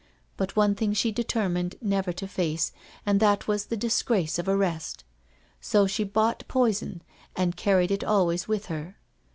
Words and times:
But 0.35 0.55
one 0.55 0.73
thing 0.73 0.93
she 0.93 1.11
determined 1.11 1.75
never 1.79 2.11
to 2.11 2.27
face, 2.27 2.71
and 3.05 3.19
that 3.19 3.47
was 3.47 3.67
the 3.67 3.77
disgrace 3.77 4.39
of 4.39 4.47
arrest. 4.47 5.03
So 5.59 5.85
she 5.85 6.03
bought 6.03 6.43
poison 6.47 7.03
and 7.35 7.55
carried 7.55 7.91
it 7.91 8.03
always 8.03 8.47
with 8.47 8.65
her. 8.65 8.97